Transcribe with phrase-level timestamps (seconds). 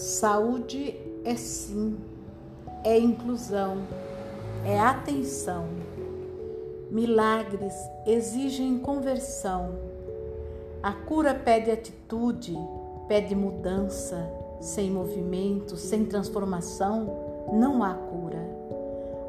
[0.00, 1.98] Saúde é sim,
[2.82, 3.82] é inclusão,
[4.64, 5.66] é atenção.
[6.90, 7.74] Milagres
[8.06, 9.78] exigem conversão.
[10.82, 12.56] A cura pede atitude,
[13.08, 14.26] pede mudança.
[14.58, 18.40] Sem movimento, sem transformação, não há cura.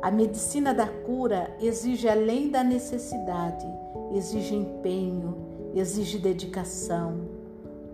[0.01, 3.67] A medicina da cura exige além da necessidade,
[4.13, 5.35] exige empenho,
[5.75, 7.30] exige dedicação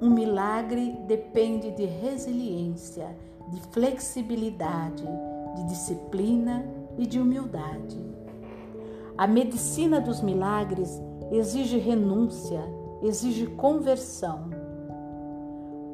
[0.01, 3.15] um milagre depende de resiliência,
[3.49, 5.03] de flexibilidade,
[5.55, 6.65] de disciplina
[6.97, 7.99] e de humildade.
[9.17, 12.61] A medicina dos milagres exige renúncia,
[13.01, 14.51] exige conversão.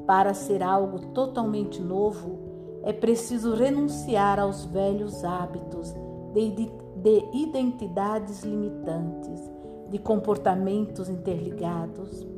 [0.06, 2.40] Para ser algo totalmente novo,
[2.84, 5.96] é preciso renunciar aos velhos hábitos
[6.34, 9.50] de, identidades limitantes,
[9.90, 12.34] de comportamentos interligados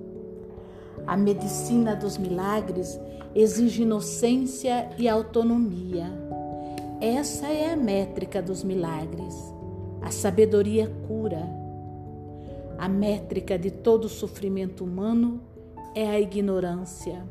[1.07, 2.99] a medicina dos milagres
[3.33, 6.11] exige inocência e autonomia.
[7.01, 9.35] Essa é a métrica dos milagres.
[10.01, 11.47] A sabedoria cura.
[12.77, 15.41] A métrica de todo sofrimento humano
[15.93, 17.23] é a ignorância.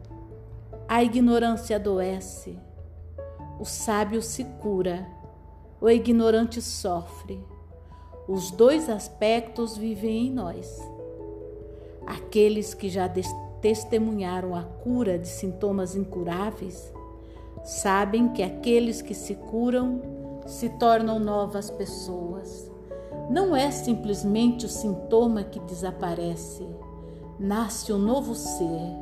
[0.87, 2.59] A ignorância adoece.
[3.59, 5.07] O sábio se cura.
[5.81, 7.41] O ignorante sofre.
[8.29, 10.81] Os dois aspectos vivem em nós.
[12.07, 13.07] Aqueles que já
[13.65, 16.93] testemunharam a cura de sintomas incuráveis
[17.65, 20.03] sabem que aqueles que se curam
[20.45, 22.71] se tornam novas pessoas.
[23.31, 26.69] Não é simplesmente o sintoma que desaparece,
[27.41, 28.99] nasce um novo ser,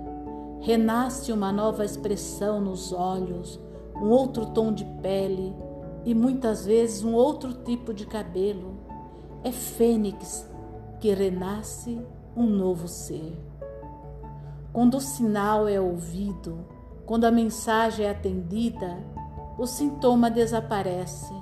[0.60, 3.58] renasce uma nova expressão nos olhos,
[3.96, 5.52] um outro tom de pele
[6.04, 8.76] e muitas vezes um outro tipo de cabelo.
[9.42, 10.48] É Fênix
[11.00, 12.00] que renasce
[12.36, 13.50] um novo ser.
[14.72, 16.66] Quando o sinal é ouvido,
[17.04, 18.98] quando a mensagem é atendida,
[19.58, 21.34] o sintoma desaparece.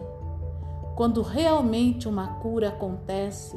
[0.97, 3.56] Quando realmente uma cura acontece,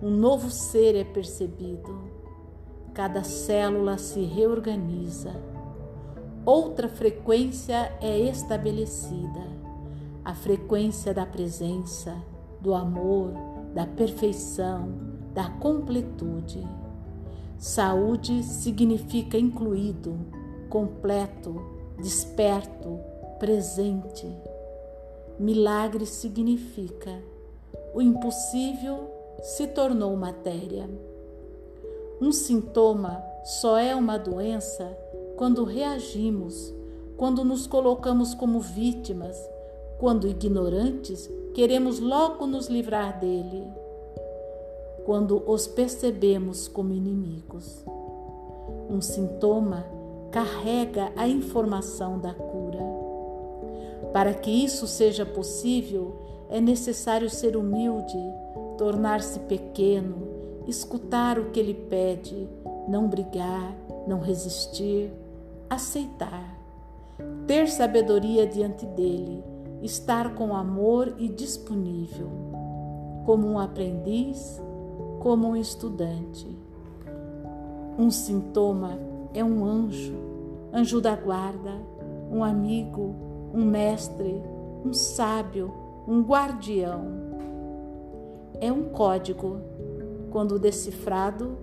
[0.00, 2.04] um novo ser é percebido.
[2.94, 5.32] Cada célula se reorganiza.
[6.44, 9.58] Outra frequência é estabelecida
[10.28, 12.14] a frequência da presença,
[12.60, 13.32] do amor,
[13.74, 14.92] da perfeição,
[15.32, 16.68] da completude.
[17.58, 20.16] Saúde significa incluído,
[20.68, 21.60] completo,
[22.00, 23.00] desperto,
[23.40, 24.32] presente.
[25.40, 27.20] Milagre significa
[27.92, 29.10] o impossível
[29.42, 30.88] se tornou matéria.
[32.20, 34.96] Um sintoma só é uma doença
[35.36, 36.72] quando reagimos,
[37.16, 39.36] quando nos colocamos como vítimas,
[39.98, 43.66] quando ignorantes queremos logo nos livrar dele
[45.08, 47.82] quando os percebemos como inimigos.
[48.90, 49.86] Um sintoma
[50.30, 52.78] carrega a informação da cura.
[54.12, 56.14] Para que isso seja possível,
[56.50, 58.18] é necessário ser humilde,
[58.76, 60.28] tornar-se pequeno,
[60.66, 62.46] escutar o que ele pede,
[62.86, 63.74] não brigar,
[64.06, 65.10] não resistir,
[65.70, 66.54] aceitar.
[67.46, 69.42] Ter sabedoria diante dele,
[69.82, 72.28] estar com amor e disponível.
[73.24, 74.60] Como um aprendiz,
[75.18, 76.56] como um estudante.
[77.98, 78.98] Um sintoma
[79.34, 80.14] é um anjo,
[80.72, 81.72] anjo da guarda,
[82.30, 83.14] um amigo,
[83.52, 84.40] um mestre,
[84.84, 85.72] um sábio,
[86.06, 87.06] um guardião.
[88.60, 89.60] É um código.
[90.30, 91.58] Quando decifrado,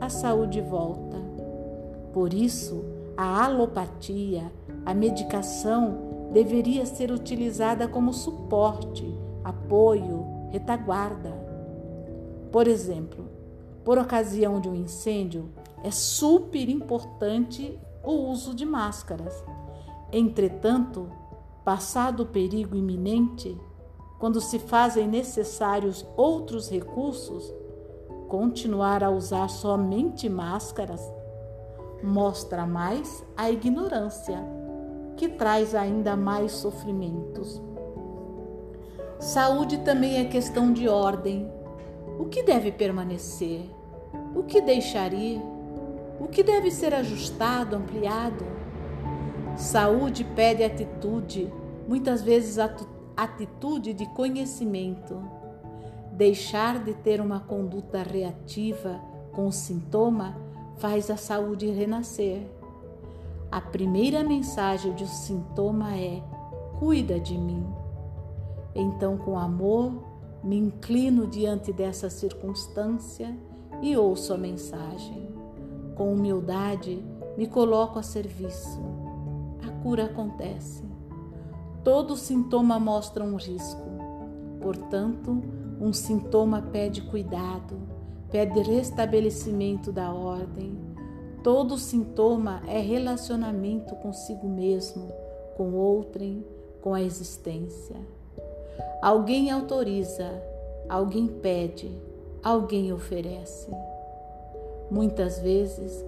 [0.00, 1.16] a saúde volta.
[2.12, 2.84] Por isso,
[3.16, 4.52] a alopatia,
[4.84, 11.37] a medicação, deveria ser utilizada como suporte, apoio, retaguarda
[12.50, 13.24] por exemplo,
[13.84, 15.48] por ocasião de um incêndio,
[15.82, 19.44] é super importante o uso de máscaras.
[20.12, 21.08] Entretanto,
[21.64, 23.56] passado o perigo iminente,
[24.18, 27.52] quando se fazem necessários outros recursos,
[28.28, 31.00] continuar a usar somente máscaras
[32.02, 34.38] mostra mais a ignorância,
[35.16, 37.60] que traz ainda mais sofrimentos.
[39.18, 41.50] Saúde também é questão de ordem
[42.18, 43.62] o que deve permanecer?
[44.34, 45.40] O que deixar ir?
[46.20, 48.44] O que deve ser ajustado, ampliado?
[49.56, 51.52] Saúde pede atitude,
[51.86, 52.58] muitas vezes
[53.16, 55.22] atitude de conhecimento.
[56.12, 59.00] Deixar de ter uma conduta reativa
[59.32, 60.36] com sintoma
[60.78, 62.42] faz a saúde renascer.
[63.50, 66.22] A primeira mensagem do sintoma é:
[66.78, 67.64] cuida de mim.
[68.74, 70.07] Então, com amor,
[70.42, 73.36] me inclino diante dessa circunstância
[73.82, 75.28] e ouço a mensagem.
[75.94, 77.02] Com humildade,
[77.36, 78.80] me coloco a serviço.
[79.66, 80.84] a cura acontece.
[81.84, 83.88] Todo sintoma mostra um risco.
[84.60, 85.40] Portanto,
[85.80, 87.76] um sintoma pede cuidado,
[88.30, 90.76] pede restabelecimento da ordem.
[91.42, 95.08] Todo sintoma é relacionamento consigo mesmo,
[95.56, 96.44] com outrem,
[96.82, 97.96] com a existência.
[99.02, 100.42] Alguém autoriza,
[100.88, 101.90] alguém pede,
[102.42, 103.70] alguém oferece.
[104.90, 106.04] Muitas vezes,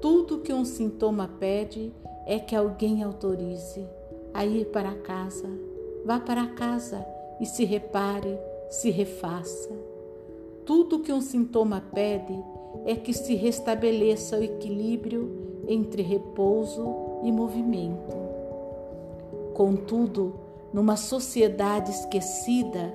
[0.00, 1.92] tudo que um sintoma pede
[2.26, 3.86] é que alguém autorize
[4.32, 5.48] a ir para casa.
[6.04, 7.04] Vá para casa
[7.40, 8.38] e se repare,
[8.70, 9.70] se refaça.
[10.64, 12.38] Tudo que um sintoma pede
[12.86, 16.86] é que se restabeleça o equilíbrio entre repouso
[17.22, 18.16] e movimento.
[19.54, 20.39] Contudo,
[20.72, 22.94] numa sociedade esquecida,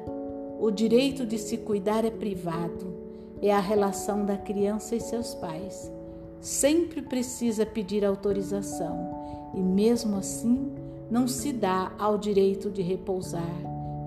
[0.60, 2.94] o direito de se cuidar é privado,
[3.42, 5.92] é a relação da criança e seus pais.
[6.40, 10.72] Sempre precisa pedir autorização e, mesmo assim,
[11.10, 13.56] não se dá ao direito de repousar,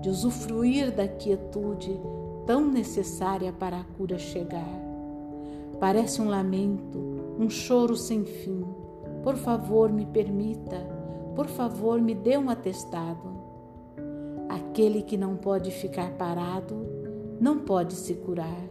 [0.01, 1.99] de usufruir da quietude
[2.45, 4.79] tão necessária para a cura chegar.
[5.79, 6.99] Parece um lamento,
[7.39, 8.65] um choro sem fim.
[9.23, 10.77] Por favor, me permita,
[11.35, 13.38] por favor, me dê um atestado.
[14.79, 16.87] Aquele que não pode ficar parado
[17.37, 18.63] não pode se curar,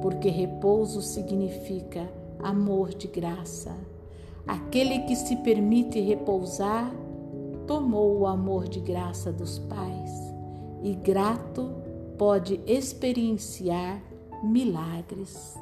[0.00, 2.08] porque repouso significa
[2.38, 3.76] amor de graça.
[4.46, 6.94] Aquele que se permite repousar
[7.66, 10.12] tomou o amor de graça dos pais
[10.80, 11.72] e grato
[12.16, 14.00] pode experienciar
[14.44, 15.58] milagres.